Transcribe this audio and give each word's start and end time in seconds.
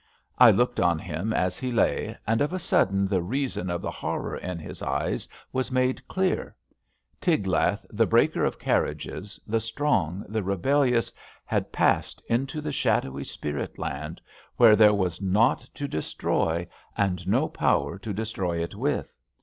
I 0.39 0.49
looked 0.49 0.79
on 0.79 0.97
him 0.97 1.31
as 1.31 1.59
he 1.59 1.71
lay, 1.71 2.17
and 2.25 2.41
of 2.41 2.53
a 2.53 2.57
sudden 2.57 3.05
the 3.05 3.21
reason 3.21 3.69
of 3.69 3.83
the 3.83 3.91
hor 3.91 4.19
ror 4.33 4.39
in 4.41 4.57
his 4.57 4.81
eyes 4.81 5.27
was 5.53 5.71
made 5.71 6.07
clear. 6.07 6.55
Tiglath, 7.21 7.85
the 7.91 8.07
breaker 8.07 8.43
of 8.43 8.57
carriages, 8.57 9.39
the 9.45 9.59
strong, 9.59 10.25
the 10.27 10.41
rebellious, 10.41 11.11
had 11.45 11.71
passed 11.71 12.19
into 12.27 12.61
the 12.61 12.71
shadowy 12.71 13.23
spirit 13.23 13.77
land, 13.77 14.19
where 14.57 14.71
TIGLATH 14.71 14.79
PILESER 14.79 14.93
99 14.95 14.97
there 14.97 15.03
was 15.03 15.21
nought 15.21 15.69
to 15.75 15.87
destroy 15.87 16.67
and 16.97 17.27
no 17.27 17.47
power 17.47 17.99
to 17.99 18.11
de 18.11 18.23
stroy 18.23 18.59
it 18.59 18.73
with. 18.73 19.13